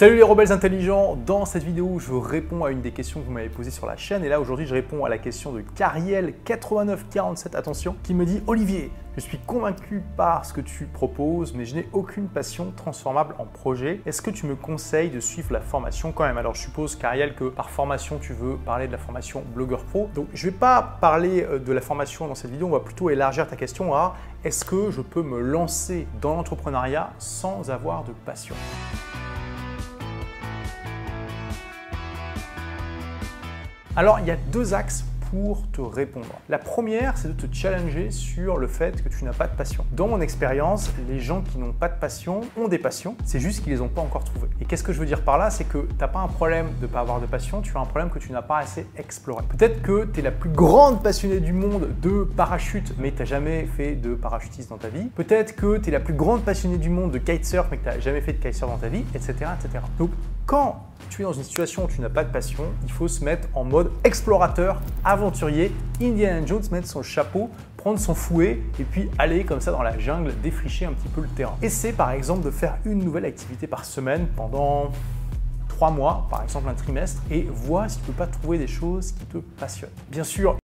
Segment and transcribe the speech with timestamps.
[0.00, 3.32] Salut les rebelles intelligents, dans cette vidéo je réponds à une des questions que vous
[3.32, 7.54] m'avez posées sur la chaîne et là aujourd'hui je réponds à la question de Cariel8947,
[7.54, 11.74] attention, qui me dit Olivier, je suis convaincu par ce que tu proposes mais je
[11.74, 14.00] n'ai aucune passion transformable en projet.
[14.06, 16.38] Est-ce que tu me conseilles de suivre la formation quand même?
[16.38, 20.08] Alors je suppose Cariel que par formation tu veux parler de la formation Blogueur Pro.
[20.14, 22.80] Donc je ne vais pas parler euh, de la formation dans cette vidéo, on va
[22.80, 28.04] plutôt élargir ta question à est-ce que je peux me lancer dans l'entrepreneuriat sans avoir
[28.04, 28.54] de passion?
[33.96, 36.26] Alors, il y a deux axes pour te répondre.
[36.48, 39.84] La première, c'est de te challenger sur le fait que tu n'as pas de passion.
[39.92, 43.62] Dans mon expérience, les gens qui n'ont pas de passion ont des passions, c'est juste
[43.62, 44.48] qu'ils les ont pas encore trouvées.
[44.60, 45.50] Et qu'est-ce que je veux dire par là?
[45.50, 47.80] C'est que tu n'as pas un problème de ne pas avoir de passion, tu as
[47.80, 49.44] un problème que tu n'as pas assez exploré.
[49.48, 53.24] Peut-être que tu es la plus grande passionnée du monde de parachute, mais tu n'as
[53.24, 55.06] jamais fait de parachutisme dans ta vie.
[55.14, 57.88] Peut-être que tu es la plus grande passionnée du monde de kitesurf, mais que tu
[57.88, 59.32] n'as jamais fait de kitesurf dans ta vie, etc.
[59.58, 59.84] etc.
[59.98, 60.10] Donc,
[60.46, 63.24] quand tu es dans une situation où tu n'as pas de passion, il faut se
[63.24, 69.10] mettre en mode explorateur, aventurier, Indiana Jones, mettre son chapeau, prendre son fouet et puis
[69.18, 71.56] aller comme ça dans la jungle, défricher un petit peu le terrain.
[71.62, 74.92] Essaie par exemple de faire une nouvelle activité par semaine pendant
[75.68, 79.12] trois mois, par exemple un trimestre, et vois si tu peux pas trouver des choses
[79.12, 79.90] qui te passionnent.
[80.10, 80.59] Bien sûr,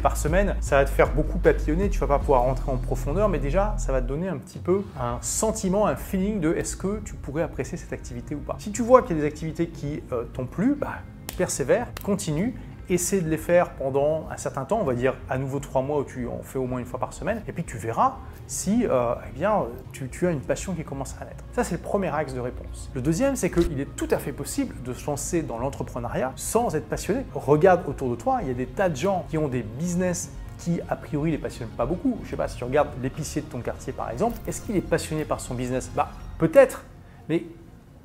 [0.00, 3.28] par semaine, ça va te faire beaucoup papillonner, tu vas pas pouvoir rentrer en profondeur,
[3.28, 6.76] mais déjà, ça va te donner un petit peu un sentiment, un feeling de est-ce
[6.76, 8.56] que tu pourrais apprécier cette activité ou pas.
[8.58, 10.94] Si tu vois qu'il y a des activités qui euh, t'ont plu, bah,
[11.36, 12.54] persévère, continue
[12.88, 16.00] essaie de les faire pendant un certain temps, on va dire à nouveau trois mois
[16.00, 18.86] où tu en fais au moins une fois par semaine, et puis tu verras si
[18.86, 21.44] euh, eh bien, tu, as une passion qui commence à naître.
[21.52, 22.90] Ça, c'est le premier axe de réponse.
[22.94, 26.74] Le deuxième, c'est qu'il est tout à fait possible de se lancer dans l'entrepreneuriat sans
[26.76, 27.24] être passionné.
[27.34, 30.30] Regarde autour de toi, il y a des tas de gens qui ont des business
[30.58, 32.18] qui a priori les passionnent pas beaucoup.
[32.24, 34.80] Je sais pas si tu regardes l'épicier de ton quartier par exemple, est-ce qu'il est
[34.80, 35.90] passionné par son business?
[35.94, 36.84] Bah peut-être,
[37.28, 37.44] mais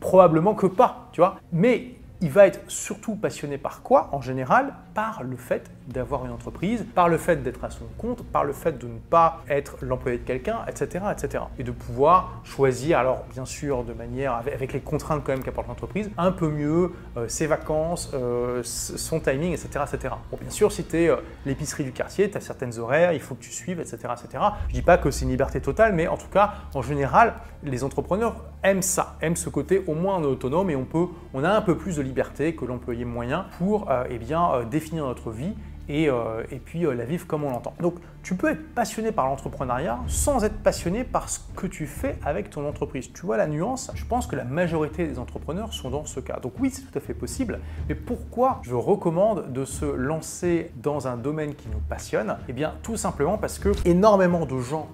[0.00, 1.38] probablement que pas, tu vois.
[1.52, 6.32] Mais il va être surtout passionné par quoi En général, par le fait d'avoir une
[6.32, 9.78] entreprise, par le fait d'être à son compte, par le fait de ne pas être
[9.80, 11.44] l'employé de quelqu'un, etc., etc.
[11.58, 15.66] Et de pouvoir choisir, alors bien sûr de manière, avec les contraintes quand même qu'apporte
[15.66, 20.14] l'entreprise, un peu mieux euh, ses vacances, euh, son timing, etc., etc.
[20.30, 23.20] Bon, bien sûr, si tu es euh, l'épicerie du quartier, tu as certaines horaires, il
[23.20, 24.44] faut que tu suives, etc., etc.
[24.68, 27.82] Je dis pas que c'est une liberté totale, mais en tout cas, en général, les
[27.82, 31.62] entrepreneurs aiment ça, aiment ce côté au moins autonome et on peut, on a un
[31.62, 35.54] peu plus de liberté que l'employé moyen pour eh bien, définir notre vie
[35.90, 37.74] euh, et, puis euh, la vivre comme on l'entend.
[37.80, 42.18] Donc tu peux être passionné par l'entrepreneuriat sans être passionné par ce que tu fais
[42.24, 43.12] avec ton entreprise.
[43.12, 43.90] Tu vois la nuance?
[43.94, 46.40] Je pense que la majorité des entrepreneurs sont dans ce cas.
[46.40, 51.08] Donc oui, c'est tout à fait possible, mais pourquoi je recommande de se lancer dans
[51.08, 52.36] un domaine qui nous passionne?
[52.48, 54.88] Eh bien tout simplement parce que énormément de gens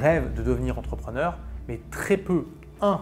[0.00, 2.46] rêvent de devenir entrepreneurs, mais très peu,
[2.80, 3.00] un,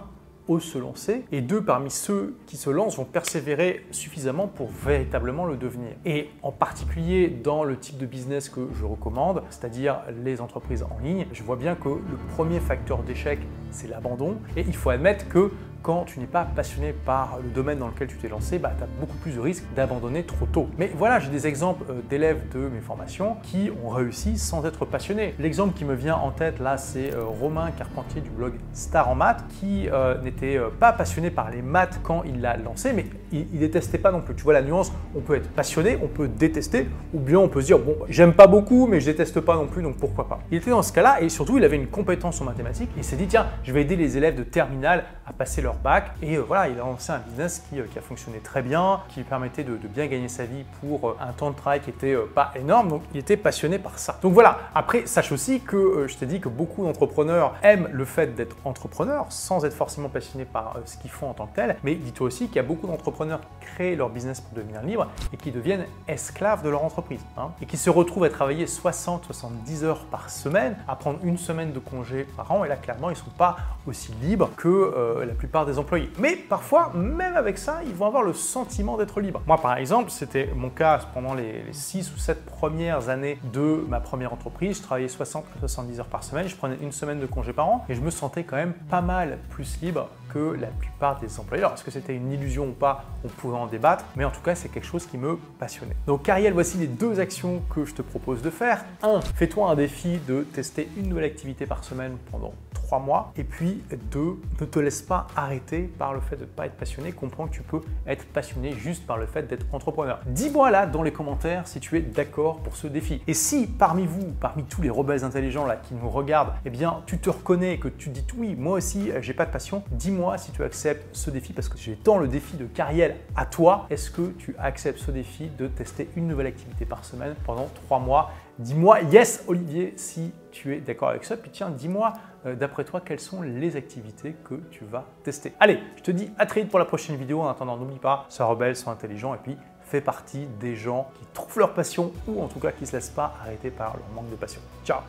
[0.59, 5.57] se lancer, et deux, parmi ceux qui se lancent vont persévérer suffisamment pour véritablement le
[5.57, 5.91] devenir.
[6.05, 10.99] Et en particulier dans le type de business que je recommande, c'est-à-dire les entreprises en
[11.03, 13.39] ligne, je vois bien que le premier facteur d'échec,
[13.71, 15.51] c'est l'abandon, et il faut admettre que
[15.85, 18.83] quand tu n'es pas passionné par le domaine dans lequel tu t'es lancé, bah, tu
[18.83, 20.67] as beaucoup plus de risques d'abandonner trop tôt.
[20.79, 24.87] Mais voilà, j'ai des exemples euh, d'élèves de mes formations qui ont réussi sans être
[24.87, 25.35] passionnés.
[25.39, 29.15] L'exemple qui me vient en tête là, c'est euh, Romain Carpentier du blog Star en
[29.15, 33.59] maths qui euh, n'était pas passionné par les maths quand il l'a lancé, mais il,
[33.59, 34.35] détestait pas non plus.
[34.35, 37.61] Tu vois la nuance, on peut être passionné, on peut détester, ou bien on peut
[37.61, 40.41] se dire, bon, j'aime pas beaucoup, mais je déteste pas non plus, donc pourquoi pas.
[40.51, 43.05] Il était dans ce cas-là et surtout, il avait une compétence en mathématiques et il
[43.05, 46.13] s'est dit, tiens, je vais aider les élèves de terminale à passer leur bac.
[46.23, 49.21] Et euh, voilà, il a lancé un business qui, euh, a fonctionné très bien, qui
[49.21, 52.17] lui permettait de, bien gagner sa vie pour euh, un temps de travail qui était
[52.35, 52.89] pas énorme.
[52.89, 54.19] Donc il était passionné par ça.
[54.23, 58.35] Donc voilà, après, sache aussi que je t'ai dit que beaucoup d'entrepreneurs aiment le fait
[58.35, 61.77] d'être entrepreneur sans être forcément passionné par ce qu'ils font en tant que tel.
[61.85, 65.09] Mais dis-toi aussi qu'il y a beaucoup d'entrepreneurs qui créent leur business pour devenir libre
[65.33, 67.21] et qui deviennent esclaves de leur entreprise.
[67.37, 71.73] Hein, et qui se retrouvent à travailler 60-70 heures par semaine, à prendre une semaine
[71.73, 72.65] de congé par an.
[72.65, 76.11] Et là, clairement, ils ne sont pas aussi libres que la plupart des employés.
[76.19, 79.43] Mais parfois, même avec ça, ils vont avoir le sentiment d'être libres.
[79.47, 84.01] Moi, par exemple, c'était mon cas pendant les 6 ou 7 premières années de ma
[84.01, 84.79] première entreprise.
[84.79, 87.69] Je travaillais 60 à 70 heures par semaine, je prenais une semaine de congé par
[87.69, 91.39] an et je me sentais quand même pas mal plus libre que la plupart des
[91.39, 91.63] employés.
[91.63, 93.05] Alors, est-ce que c'était une illusion ou pas?
[93.25, 95.97] On pouvait en débattre, mais en tout cas, c'est quelque chose qui me passionnait.
[96.07, 98.85] Donc, Ariel, voici les deux actions que je te propose de faire.
[99.03, 99.21] 1.
[99.35, 102.53] Fais-toi un défi de tester une nouvelle activité par semaine pendant
[102.85, 103.33] trois mois.
[103.37, 106.77] Et puis deux, ne te laisse pas arrêter par le fait de ne pas être
[106.77, 107.13] passionné.
[107.13, 110.21] Comprends que tu peux être passionné juste par le fait d'être entrepreneur.
[110.27, 113.23] Dis-moi là dans les commentaires si tu es d'accord pour ce défi.
[113.27, 117.19] Et si parmi vous, parmi tous les rebelles intelligents qui nous regardent, eh bien tu
[117.19, 120.37] te reconnais et que tu dis oui, moi aussi euh, j'ai pas de passion, dis-moi
[120.39, 122.94] si tu acceptes ce défi parce que j'ai tant le défi de carrière
[123.37, 123.87] à toi.
[123.91, 127.99] Est-ce que tu acceptes ce défi de tester une nouvelle activité par semaine pendant trois
[127.99, 128.31] mois?
[128.59, 131.37] Dis-moi yes Olivier si tu es d'accord avec ça.
[131.37, 132.13] Puis tiens, dis-moi
[132.47, 135.53] euh, d'après toi quelles sont les activités que tu vas tester?
[135.59, 137.41] Allez, je te dis à très vite pour la prochaine vidéo.
[137.41, 141.27] En attendant, n'oublie pas, sois rebelle, sois intelligent et puis fais partie des gens qui
[141.33, 144.09] trouvent leur passion ou en tout cas qui ne se laissent pas arrêter par leur
[144.15, 144.61] manque de passion.
[144.85, 145.01] Ciao